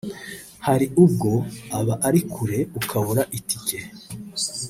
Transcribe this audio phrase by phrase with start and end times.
[0.65, 1.31] hari ubwo
[1.79, 3.79] aba ari kure ukabura itike